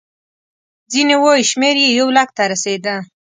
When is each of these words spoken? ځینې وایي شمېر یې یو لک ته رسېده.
ځینې 0.91 1.15
وایي 1.21 1.43
شمېر 1.51 1.75
یې 1.83 1.89
یو 1.99 2.07
لک 2.17 2.29
ته 2.37 2.43
رسېده. 2.51 2.95